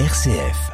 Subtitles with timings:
[0.00, 0.72] RCF.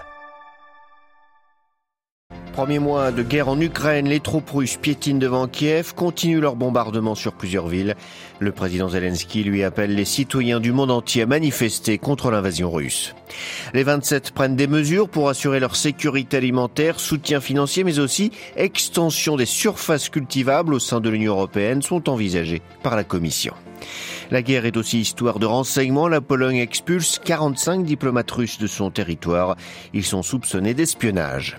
[2.55, 7.15] Premier mois de guerre en Ukraine, les troupes russes piétinent devant Kiev, continuent leur bombardement
[7.15, 7.97] sur plusieurs villes.
[8.39, 13.15] Le président Zelensky lui appelle les citoyens du monde entier à manifester contre l'invasion russe.
[13.75, 19.37] Les 27 prennent des mesures pour assurer leur sécurité alimentaire, soutien financier, mais aussi extension
[19.37, 23.53] des surfaces cultivables au sein de l'Union européenne sont envisagées par la Commission.
[24.31, 26.09] La guerre est aussi histoire de renseignement.
[26.09, 29.57] La Pologne expulse 45 diplomates russes de son territoire.
[29.93, 31.59] Ils sont soupçonnés d'espionnage.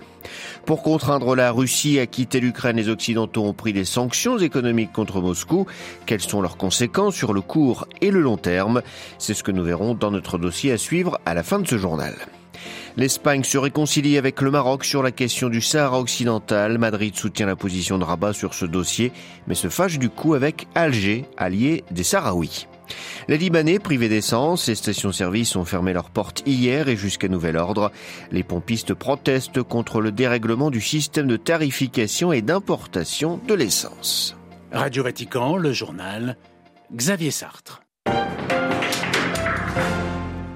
[0.66, 5.20] Pour contraindre la Russie à quitter l'Ukraine, les Occidentaux ont pris des sanctions économiques contre
[5.20, 5.66] Moscou.
[6.06, 8.82] Quelles sont leurs conséquences sur le court et le long terme?
[9.18, 11.78] C'est ce que nous verrons dans notre dossier à suivre à la fin de ce
[11.78, 12.14] journal.
[12.96, 16.78] L'Espagne se réconcilie avec le Maroc sur la question du Sahara occidental.
[16.78, 19.12] Madrid soutient la position de Rabat sur ce dossier,
[19.46, 22.66] mais se fâche du coup avec Alger, allié des Sahraouis.
[23.28, 27.90] Les Libanais, privés d'essence, les stations-service ont fermé leurs portes hier et jusqu'à nouvel ordre.
[28.30, 34.36] Les pompistes protestent contre le dérèglement du système de tarification et d'importation de l'essence.
[34.72, 36.36] Radio Vatican, le journal,
[36.94, 37.81] Xavier Sartre.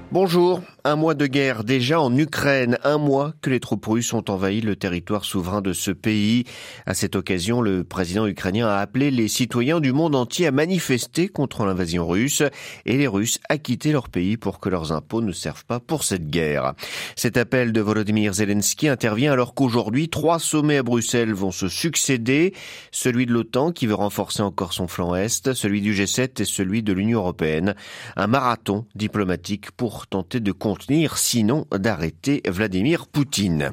[0.09, 0.61] Bonjour.
[0.85, 4.61] Un mois de guerre déjà en Ukraine, un mois que les troupes russes ont envahi
[4.61, 6.45] le territoire souverain de ce pays.
[6.85, 11.27] À cette occasion, le président ukrainien a appelé les citoyens du monde entier à manifester
[11.27, 12.41] contre l'invasion russe
[12.85, 16.05] et les Russes à quitter leur pays pour que leurs impôts ne servent pas pour
[16.05, 16.73] cette guerre.
[17.17, 22.53] Cet appel de Volodymyr Zelensky intervient alors qu'aujourd'hui, trois sommets à Bruxelles vont se succéder.
[22.93, 26.81] Celui de l'OTAN qui veut renforcer encore son flanc Est, celui du G7 et celui
[26.81, 27.75] de l'Union européenne.
[28.15, 33.71] Un marathon diplomatique pour tenter de contenir, sinon d'arrêter Vladimir Poutine.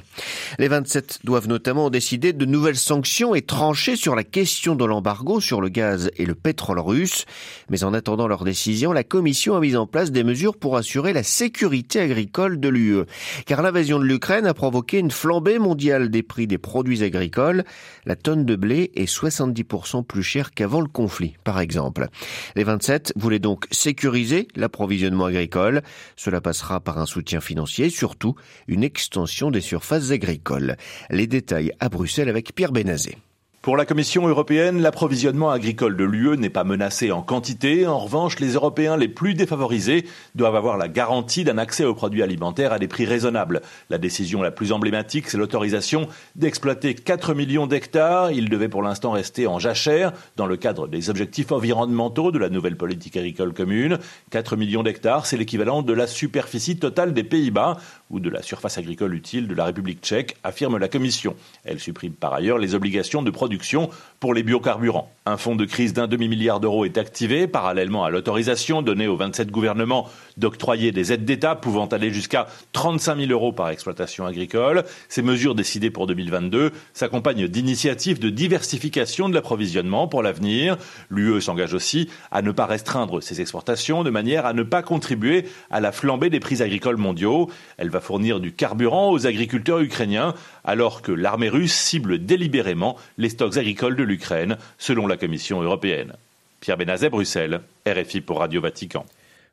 [0.58, 5.41] Les 27 doivent notamment décider de nouvelles sanctions et trancher sur la question de l'embargo
[5.41, 7.24] sur le gaz et le pétrole russe.
[7.70, 11.12] Mais en attendant leur décision, la Commission a mis en place des mesures pour assurer
[11.12, 13.04] la sécurité agricole de l'UE.
[13.46, 17.64] Car l'invasion de l'Ukraine a provoqué une flambée mondiale des prix des produits agricoles.
[18.06, 22.09] La tonne de blé est 70% plus chère qu'avant le conflit, par exemple.
[22.56, 25.82] Les 27 voulaient donc sécuriser l'approvisionnement agricole.
[26.16, 28.34] Cela passera par un soutien financier et surtout
[28.69, 30.76] une extension des surfaces agricoles.
[31.10, 33.16] Les détails à Bruxelles avec Pierre Benazé.
[33.64, 37.86] Pour la Commission européenne, l'approvisionnement agricole de l'UE n'est pas menacé en quantité.
[37.86, 40.04] En revanche, les Européens les plus défavorisés
[40.34, 43.62] doivent avoir la garantie d'un accès aux produits alimentaires à des prix raisonnables.
[43.88, 48.32] La décision la plus emblématique, c'est l'autorisation d'exploiter 4 millions d'hectares.
[48.32, 52.50] Ils devaient pour l'instant rester en jachère dans le cadre des objectifs environnementaux de la
[52.50, 53.98] nouvelle politique agricole commune.
[54.28, 57.78] 4 millions d'hectares, c'est l'équivalent de la superficie totale des Pays-Bas
[58.14, 61.34] ou de la surface agricole utile de la République tchèque, affirme la Commission.
[61.64, 65.10] Elle supprime par ailleurs les obligations de production pour les biocarburants.
[65.26, 69.50] Un fonds de crise d'un demi-milliard d'euros est activé, parallèlement à l'autorisation donnée aux 27
[69.50, 74.84] gouvernements d'octroyer des aides d'État pouvant aller jusqu'à 35 000 euros par exploitation agricole.
[75.08, 80.76] Ces mesures décidées pour 2022 s'accompagnent d'initiatives de diversification de l'approvisionnement pour l'avenir.
[81.10, 85.47] L'UE s'engage aussi à ne pas restreindre ses exportations de manière à ne pas contribuer
[85.70, 87.50] à la flambée des prix agricoles mondiaux.
[87.78, 93.31] Elle va fournir du carburant aux agriculteurs ukrainiens alors que l'armée russe cible délibérément les
[93.31, 96.12] stocks agricoles de l'Ukraine, selon la Commission européenne.
[96.60, 99.04] Pierre Benazet, Bruxelles, RFI pour Radio Vatican.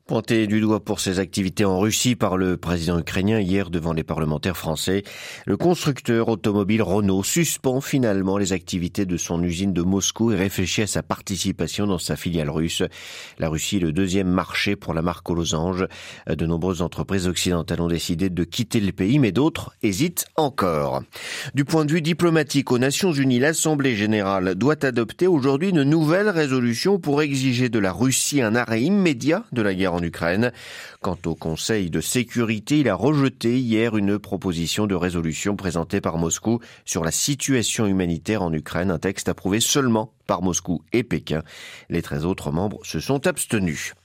[0.08, 4.04] Pointé du doigt pour ses activités en Russie par le président ukrainien hier devant les
[4.04, 5.04] parlementaires français,
[5.46, 10.82] le constructeur automobile Renault suspend finalement les activités de son usine de Moscou et réfléchit
[10.82, 12.84] à sa participation dans sa filiale russe.
[13.40, 15.88] La Russie est le deuxième marché pour la marque aux losanges.
[16.28, 21.04] De nombreuses entreprises occidentales ont décidé de quitter le pays, mais d'autres hésitent encore.
[21.54, 26.30] Du point de vue diplomatique, aux Nations Unies, l'Assemblée générale doit adopter aujourd'hui une nouvelle
[26.30, 30.52] résolution pour exiger de la Russie un arrêt immédiat de la guerre en Ukraine.
[31.02, 36.18] Quant au Conseil de sécurité, il a rejeté hier une proposition de résolution présentée par
[36.18, 41.44] Moscou sur la situation humanitaire en Ukraine, un texte approuvé seulement par Moscou et Pékin.
[41.90, 43.96] Les 13 autres membres se sont abstenus.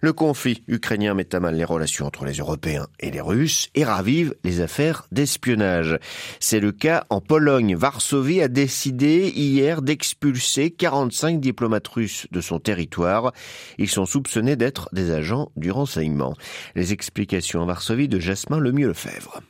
[0.00, 3.84] Le conflit ukrainien met à mal les relations entre les Européens et les Russes et
[3.84, 5.98] ravive les affaires d'espionnage.
[6.40, 7.76] C'est le cas en Pologne.
[7.76, 13.32] Varsovie a décidé hier d'expulser 45 diplomates russes de son territoire.
[13.76, 16.36] Ils sont soupçonnés d'être des agents du renseignement.
[16.74, 19.42] Les explications en Varsovie de Jasmin Lemieux-Lefebvre.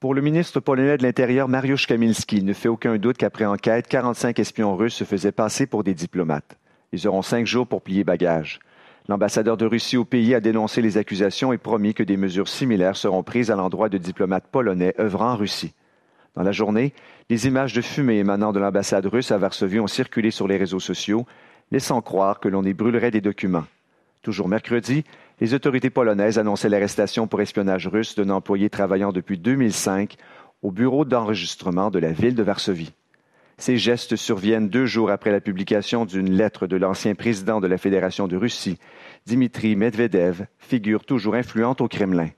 [0.00, 3.86] Pour le ministre polonais de l'Intérieur, Mariusz Kamilski, il ne fait aucun doute qu'après enquête,
[3.86, 6.56] 45 espions russes se faisaient passer pour des diplomates.
[6.92, 8.60] Ils auront cinq jours pour plier bagages.
[9.08, 12.96] L'ambassadeur de Russie au pays a dénoncé les accusations et promis que des mesures similaires
[12.96, 15.74] seront prises à l'endroit de diplomates polonais œuvrant en Russie.
[16.34, 16.94] Dans la journée,
[17.28, 20.80] les images de fumée émanant de l'ambassade russe à Varsovie ont circulé sur les réseaux
[20.80, 21.26] sociaux,
[21.72, 23.66] laissant croire que l'on y brûlerait des documents.
[24.22, 25.04] Toujours mercredi,
[25.40, 30.16] Les autorités polonaises annonçaient l'arrestation pour espionnage russe d'un employé travaillant depuis 2005
[30.60, 32.92] au bureau d'enregistrement de la ville de Varsovie.
[33.56, 37.78] Ces gestes surviennent deux jours après la publication d'une lettre de l'ancien président de la
[37.78, 38.78] Fédération de Russie,
[39.24, 42.28] Dimitri Medvedev, figure toujours influente au Kremlin.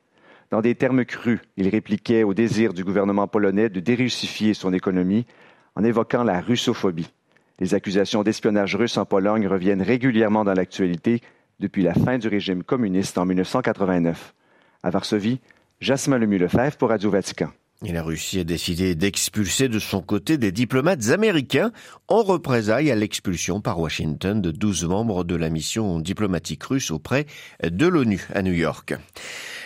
[0.51, 5.27] Dans des termes crus, il répliquait au désir du gouvernement polonais de dérussifier son économie
[5.75, 7.13] en évoquant la russophobie.
[7.59, 11.21] Les accusations d'espionnage russe en Pologne reviennent régulièrement dans l'actualité
[11.63, 14.35] depuis la fin du régime communiste en 1989.
[14.83, 15.41] À Varsovie,
[15.81, 17.51] Jasmin Lemieux-Lefebvre pour Radio Vatican.
[17.85, 21.73] Et la Russie a décidé d'expulser de son côté des diplomates américains
[22.09, 27.27] en représailles à l'expulsion par Washington de 12 membres de la mission diplomatique russe auprès
[27.65, 28.95] de l'ONU à New York.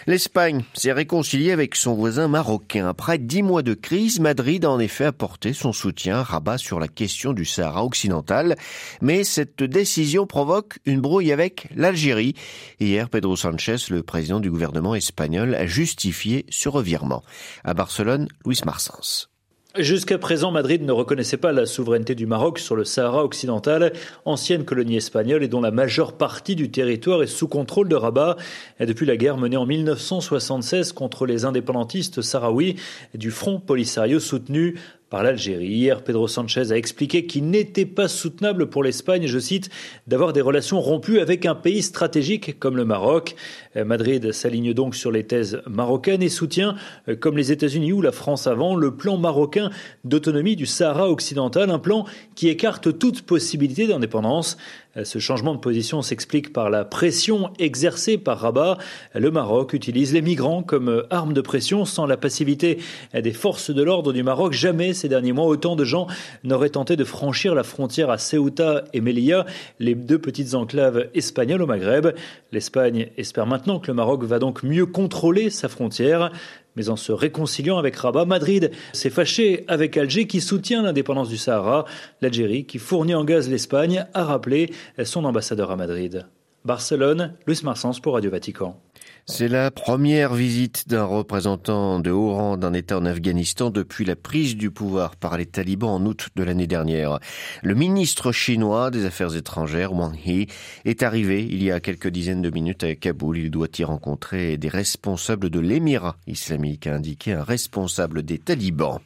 [0.09, 2.87] L'Espagne s'est réconciliée avec son voisin marocain.
[2.89, 6.79] Après dix mois de crise, Madrid a en effet apporté son soutien à Rabat sur
[6.79, 8.55] la question du Sahara occidental.
[9.01, 12.35] Mais cette décision provoque une brouille avec l'Algérie.
[12.79, 17.25] Hier, Pedro Sanchez, le président du gouvernement espagnol, a justifié ce revirement.
[17.65, 19.29] À Barcelone, Luis Marsens.
[19.79, 23.93] Jusqu'à présent, Madrid ne reconnaissait pas la souveraineté du Maroc sur le Sahara occidental,
[24.25, 28.37] ancienne colonie espagnole et dont la majeure partie du territoire est sous contrôle de Rabat.
[28.81, 32.77] Et depuis la guerre menée en 1976 contre les indépendantistes sahraouis
[33.15, 34.77] du Front Polisario soutenu
[35.09, 35.69] par l'Algérie.
[35.69, 39.71] Hier, Pedro Sanchez a expliqué qu'il n'était pas soutenable pour l'Espagne, je cite,
[40.07, 43.37] d'avoir des relations rompues avec un pays stratégique comme le Maroc.
[43.77, 46.75] Euh, Madrid s'aligne donc sur les thèses marocaines et soutient,
[47.09, 49.71] euh, comme les États-Unis ou la France avant, le plan marocain
[50.05, 52.05] d'autonomie du Sahara occidental, un plan
[52.35, 54.57] qui écarte toute possibilité d'indépendance.
[54.97, 58.79] Euh, ce changement de position s'explique par la pression exercée par Rabat.
[59.15, 61.85] Le Maroc utilise les migrants comme arme de pression.
[61.85, 62.79] Sans la passivité
[63.15, 66.07] des forces de l'ordre du Maroc, jamais ces derniers mois autant de gens
[66.45, 69.47] n'auraient tenté de franchir la frontière à Ceuta et Melilla,
[69.79, 72.09] les deux petites enclaves espagnoles au Maghreb.
[72.53, 76.31] L'Espagne espère maintenant que le Maroc va donc mieux contrôler sa frontière.
[76.77, 81.37] Mais en se réconciliant avec Rabat, Madrid s'est fâché avec Alger qui soutient l'indépendance du
[81.37, 81.87] Sahara.
[82.21, 84.73] L'Algérie, qui fournit en gaz l'Espagne, a rappelé
[85.05, 86.27] son ambassadeur à Madrid.
[86.65, 88.81] Barcelone, Luis Marsens pour Radio Vatican.
[89.29, 94.15] C'est la première visite d'un représentant de haut rang d'un État en Afghanistan depuis la
[94.15, 97.19] prise du pouvoir par les talibans en août de l'année dernière.
[97.65, 100.47] Le ministre chinois des Affaires étrangères, Wang He,
[100.85, 103.39] est arrivé il y a quelques dizaines de minutes à Kaboul.
[103.39, 109.01] Il doit y rencontrer des responsables de l'émirat islamique, a indiqué un responsable des talibans.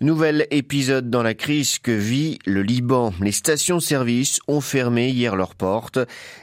[0.00, 3.12] Nouvel épisode dans la crise que vit le Liban.
[3.20, 6.00] Les stations-service ont fermé hier leurs portes.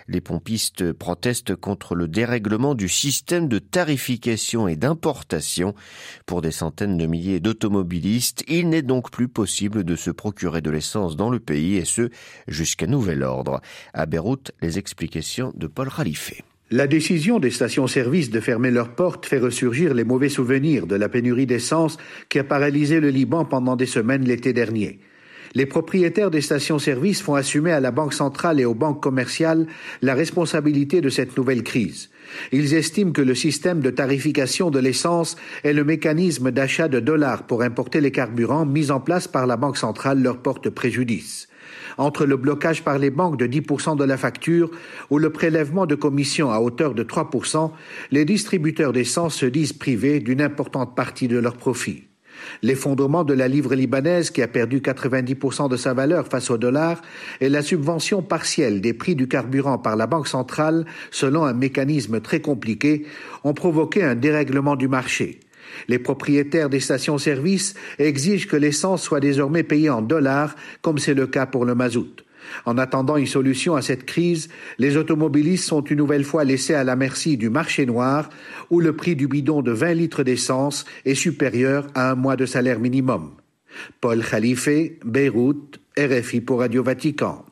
[0.08, 5.76] Les pompistes protestent contre le dérèglement du système de tarification et d'importation.
[6.26, 10.70] Pour des centaines de milliers d'automobilistes, il n'est donc plus possible de se procurer de
[10.70, 12.10] l'essence dans le pays et ce
[12.48, 13.60] jusqu'à nouvel ordre.
[13.94, 16.42] À Beyrouth, les explications de Paul Khalife.
[16.74, 21.10] La décision des stations-service de fermer leurs portes fait ressurgir les mauvais souvenirs de la
[21.10, 21.98] pénurie d'essence
[22.30, 25.00] qui a paralysé le Liban pendant des semaines l'été dernier.
[25.54, 29.68] Les propriétaires des stations-service font assumer à la Banque centrale et aux banques commerciales
[30.02, 32.10] la responsabilité de cette nouvelle crise.
[32.54, 35.36] Ils estiment que le système de tarification de l'essence
[35.66, 39.58] et le mécanisme d'achat de dollars pour importer les carburants mis en place par la
[39.58, 41.50] Banque centrale leur portent préjudice
[42.02, 44.72] entre le blocage par les banques de 10% de la facture
[45.10, 47.72] ou le prélèvement de commissions à hauteur de 3%,
[48.12, 52.04] les distributeurs d'essence se disent privés d'une importante partie de leurs profits.
[52.64, 57.02] L'effondrement de la livre libanaise qui a perdu 90% de sa valeur face au dollar
[57.40, 62.20] et la subvention partielle des prix du carburant par la Banque centrale selon un mécanisme
[62.20, 63.06] très compliqué
[63.44, 65.40] ont provoqué un dérèglement du marché.
[65.88, 71.28] Les propriétaires des stations-service exigent que l'essence soit désormais payée en dollars, comme c'est le
[71.28, 72.24] cas pour le mazout.
[72.66, 76.84] En attendant une solution à cette crise, les automobilistes sont une nouvelle fois laissés à
[76.84, 78.30] la merci du marché noir,
[78.70, 82.46] où le prix du bidon de 20 litres d'essence est supérieur à un mois de
[82.46, 83.32] salaire minimum.
[84.02, 84.70] Paul Khalife,
[85.06, 87.46] Beyrouth, RFI pour Radio Vatican.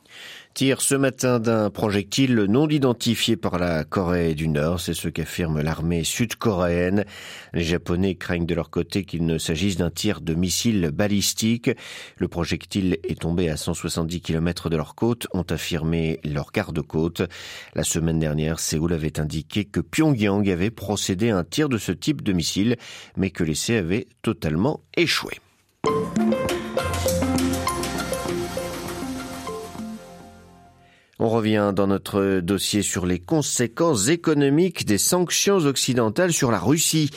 [0.60, 4.82] Tire ce matin d'un projectile non identifié par la Corée du Nord.
[4.82, 7.06] C'est ce qu'affirme l'armée sud-coréenne.
[7.54, 11.72] Les Japonais craignent de leur côté qu'il ne s'agisse d'un tir de missile balistique.
[12.18, 17.22] Le projectile est tombé à 170 km de leur côte, ont affirmé leurs garde-côtes.
[17.74, 21.94] La semaine dernière, Séoul avait indiqué que Pyongyang avait procédé à un tir de ce
[21.94, 22.76] type de missile,
[23.16, 25.40] mais que l'essai avait totalement échoué.
[31.22, 37.10] On revient dans notre dossier sur les conséquences économiques des sanctions occidentales sur la Russie.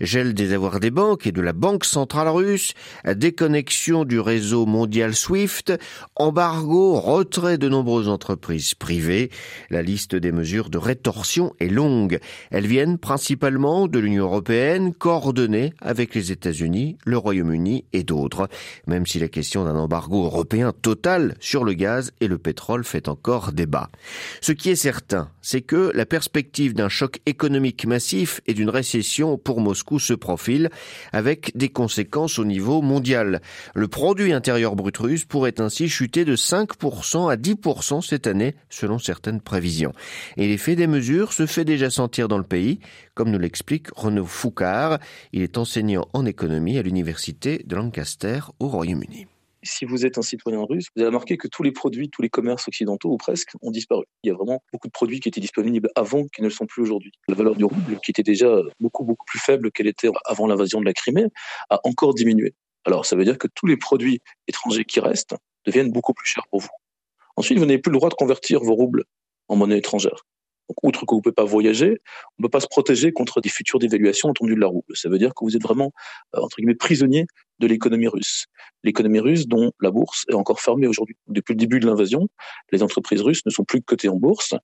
[0.00, 2.74] Gel des avoirs des banques et de la Banque centrale russe,
[3.04, 5.72] déconnexion du réseau mondial SWIFT,
[6.14, 9.28] embargo, retrait de nombreuses entreprises privées.
[9.70, 12.20] La liste des mesures de rétorsion est longue.
[12.52, 18.48] Elles viennent principalement de l'Union européenne, coordonnées avec les États-Unis, le Royaume-Uni et d'autres.
[18.86, 23.08] Même si la question d'un embargo européen total sur le gaz et le pétrole fait
[23.08, 23.90] encore débat.
[24.40, 29.38] Ce qui est certain, c'est que la perspective d'un choc économique massif et d'une récession
[29.38, 30.70] pour Moscou se profile
[31.12, 33.40] avec des conséquences au niveau mondial.
[33.74, 38.98] Le produit intérieur brut russe pourrait ainsi chuter de 5% à 10% cette année selon
[38.98, 39.92] certaines prévisions.
[40.36, 42.80] Et l'effet des mesures se fait déjà sentir dans le pays,
[43.14, 44.98] comme nous l'explique Renaud Foucard.
[45.32, 49.26] Il est enseignant en économie à l'université de Lancaster au Royaume-Uni
[49.62, 52.28] si vous êtes un citoyen russe, vous allez remarquer que tous les produits, tous les
[52.28, 54.04] commerces occidentaux, ou presque, ont disparu.
[54.22, 56.66] Il y a vraiment beaucoup de produits qui étaient disponibles avant qui ne le sont
[56.66, 57.12] plus aujourd'hui.
[57.28, 60.84] La valeur du rouble, qui était déjà beaucoup, plus faible qu'elle était avant l'invasion de
[60.84, 61.26] la Crimée,
[61.70, 62.54] a encore diminué.
[62.84, 65.34] Alors, ça veut dire que tous les produits étrangers qui restent
[65.66, 66.68] deviennent beaucoup plus chers pour vous.
[67.36, 69.04] Ensuite, vous n'avez plus le droit de convertir vos roubles
[69.48, 70.24] en monnaie étrangère.
[70.82, 72.00] Outre que vous ne pouvez pas voyager,
[72.38, 74.94] on ne peut pas se protéger contre des futures dévaluations entendues de la rouble.
[74.94, 75.92] Ça veut dire que vous êtes vraiment,
[76.34, 77.26] euh, entre guillemets, prisonnier
[77.58, 78.46] de l'économie russe.
[78.84, 81.16] L'économie russe dont la bourse est encore fermée aujourd'hui.
[81.26, 82.28] Depuis le début de l'invasion,
[82.72, 84.54] les entreprises russes ne sont plus cotées en bourse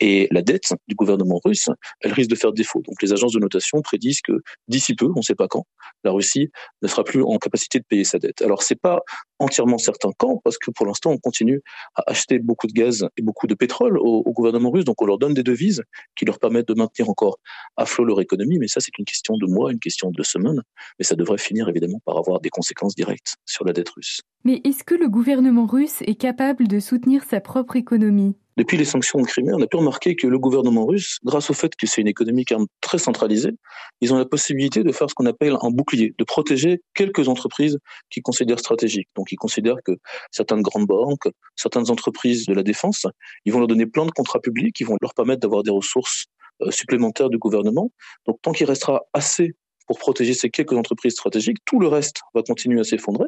[0.00, 1.68] et la dette du gouvernement russe,
[2.00, 2.82] elle risque de faire défaut.
[2.82, 4.32] Donc les agences de notation prédisent que
[4.68, 5.66] d'ici peu, on ne sait pas quand,
[6.04, 6.50] la Russie
[6.82, 8.42] ne sera plus en capacité de payer sa dette.
[8.42, 9.00] Alors c'est pas
[9.38, 11.62] entièrement certain quand, parce que pour l'instant on continue
[11.94, 15.06] à acheter beaucoup de gaz et beaucoup de pétrole au, au gouvernement russe, donc on
[15.06, 15.82] leur donne des devises
[16.16, 17.38] qui leur permettent de maintenir encore
[17.76, 20.62] à flot leur économie, mais ça c'est une question de mois, une question de semaines,
[20.98, 24.20] mais ça devrait finir évidemment par avoir des conséquences directes sur la dette russe.
[24.44, 28.34] Mais est-ce que le gouvernement russe est capable de soutenir sa propre économie?
[28.56, 31.54] Depuis les sanctions de Crimée, on a pu remarquer que le gouvernement russe, grâce au
[31.54, 33.52] fait que c'est une économie même très centralisée,
[34.00, 37.78] ils ont la possibilité de faire ce qu'on appelle un bouclier, de protéger quelques entreprises
[38.10, 39.08] qu'ils considèrent stratégiques.
[39.14, 39.92] Donc ils considèrent que
[40.30, 43.06] certaines grandes banques, certaines entreprises de la défense,
[43.44, 46.26] ils vont leur donner plein de contrats publics, qui vont leur permettre d'avoir des ressources
[46.62, 47.90] euh, supplémentaires du gouvernement.
[48.26, 49.54] Donc tant qu'il restera assez
[49.90, 51.58] pour protéger ces quelques entreprises stratégiques.
[51.64, 53.26] Tout le reste va continuer à s'effondrer.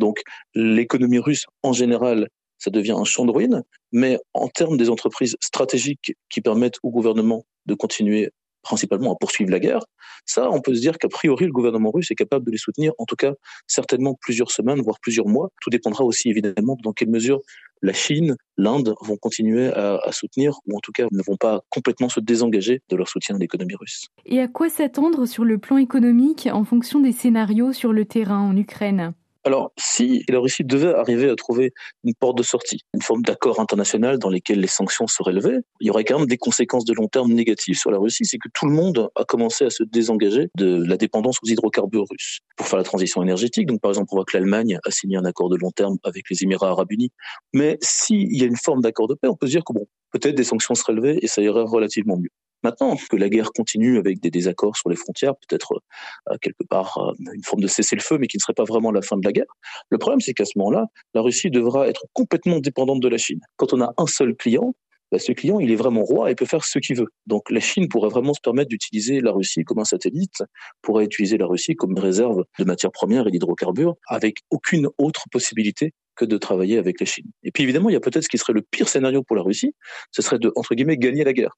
[0.00, 0.22] Donc
[0.52, 5.36] l'économie russe en général, ça devient un champ de ruines, mais en termes des entreprises
[5.38, 8.32] stratégiques qui permettent au gouvernement de continuer
[8.64, 9.84] principalement à poursuivre la guerre,
[10.26, 12.92] ça, on peut se dire qu'a priori, le gouvernement russe est capable de les soutenir,
[12.98, 13.34] en tout cas,
[13.66, 15.50] certainement plusieurs semaines, voire plusieurs mois.
[15.60, 17.40] Tout dépendra aussi, évidemment, dans quelle mesure
[17.82, 21.60] la Chine, l'Inde vont continuer à, à, soutenir, ou en tout cas ne vont pas
[21.68, 24.08] complètement se désengager de leur soutien à l'économie russe.
[24.24, 28.40] Et à quoi s'attendre sur le plan économique en fonction des scénarios sur le terrain
[28.40, 29.12] en Ukraine?
[29.44, 31.72] Alors, si la Russie devait arriver à trouver
[32.02, 35.86] une porte de sortie, une forme d'accord international dans lequel les sanctions seraient levées, il
[35.86, 38.24] y aurait quand même des conséquences de long terme négatives sur la Russie.
[38.24, 42.06] C'est que tout le monde a commencé à se désengager de la dépendance aux hydrocarbures
[42.10, 43.66] russes pour faire la transition énergétique.
[43.66, 46.30] Donc, par exemple, on voit que l'Allemagne a signé un accord de long terme avec
[46.30, 47.10] les Émirats arabes unis.
[47.52, 49.86] Mais s'il y a une forme d'accord de paix, on peut se dire que bon,
[50.10, 52.30] peut-être des sanctions seraient levées et ça irait relativement mieux.
[52.64, 55.82] Maintenant que la guerre continue avec des désaccords sur les frontières, peut-être
[56.30, 59.02] euh, quelque part euh, une forme de cessez-le-feu, mais qui ne serait pas vraiment la
[59.02, 59.52] fin de la guerre,
[59.90, 63.40] le problème c'est qu'à ce moment-là, la Russie devra être complètement dépendante de la Chine.
[63.56, 64.74] Quand on a un seul client,
[65.12, 67.08] bah, ce client, il est vraiment roi et peut faire ce qu'il veut.
[67.26, 70.42] Donc la Chine pourrait vraiment se permettre d'utiliser la Russie comme un satellite,
[70.80, 75.92] pourrait utiliser la Russie comme réserve de matières premières et d'hydrocarbures, avec aucune autre possibilité
[76.16, 77.30] que de travailler avec la Chine.
[77.42, 79.42] Et puis évidemment, il y a peut-être ce qui serait le pire scénario pour la
[79.42, 79.74] Russie,
[80.12, 81.54] ce serait de, entre guillemets, gagner la guerre.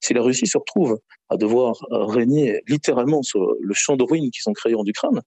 [0.00, 0.98] Si la Russie se retrouve
[1.28, 5.20] à devoir euh, régner littéralement sur le champ de ruines qu'ils ont créé en Ukraine,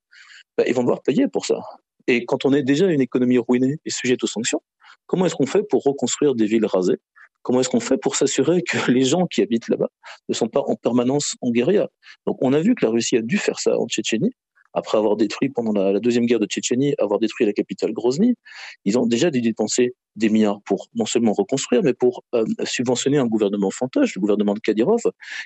[0.57, 1.59] ben, ils vont devoir payer pour ça.
[2.07, 4.61] Et quand on est déjà une économie ruinée et sujette aux sanctions,
[5.05, 6.99] comment est-ce qu'on fait pour reconstruire des villes rasées?
[7.41, 9.89] Comment est-ce qu'on fait pour s'assurer que les gens qui habitent là-bas
[10.27, 11.89] ne sont pas en permanence en guérilla?
[12.25, 14.31] Donc on a vu que la Russie a dû faire ça en Tchétchénie,
[14.73, 18.35] après avoir détruit pendant la, la, deuxième guerre de Tchétchénie, avoir détruit la capitale Grozny,
[18.85, 23.17] ils ont déjà dû dépenser des milliards pour non seulement reconstruire, mais pour euh, subventionner
[23.17, 25.01] un gouvernement fantoche, le gouvernement de Kadyrov.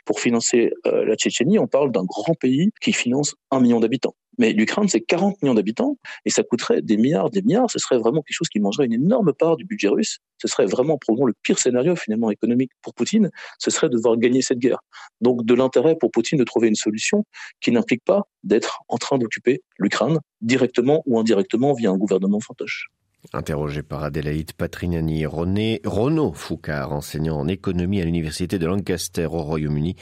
[0.06, 4.16] Pour financer euh, la Tchétchénie, on parle d'un grand pays qui finance un million d'habitants.
[4.40, 7.70] Mais l'Ukraine, c'est 40 millions d'habitants et ça coûterait des milliards, des milliards.
[7.70, 10.20] Ce serait vraiment quelque chose qui mangerait une énorme part du budget russe.
[10.40, 13.30] Ce serait vraiment probablement le pire scénario finalement économique pour Poutine.
[13.60, 14.80] Ce serait de devoir gagner cette guerre.
[15.22, 17.26] Donc de l'intérêt pour Poutine de trouver une solution
[17.62, 22.90] qui n'implique pas d'être en train d'occuper l'Ukraine directement ou indirectement via un gouvernement fantoche.
[23.32, 29.42] Interrogé par Adélaïde Patrignani, René, Renaud Foucard, enseignant en économie à l'université de Lancaster au
[29.42, 29.96] Royaume-Uni,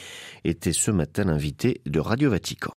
[0.43, 2.69] était ce matin l'invité de Radio Vatican.